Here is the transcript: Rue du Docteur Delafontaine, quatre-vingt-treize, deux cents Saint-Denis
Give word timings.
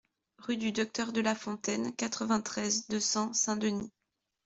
Rue 0.39 0.57
du 0.57 0.71
Docteur 0.71 1.13
Delafontaine, 1.13 1.95
quatre-vingt-treize, 1.95 2.87
deux 2.87 2.99
cents 2.99 3.33
Saint-Denis 3.33 3.91